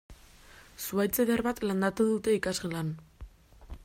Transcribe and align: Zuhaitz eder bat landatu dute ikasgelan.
Zuhaitz 0.85 1.19
eder 1.23 1.43
bat 1.49 1.61
landatu 1.71 2.07
dute 2.13 2.35
ikasgelan. 2.39 2.91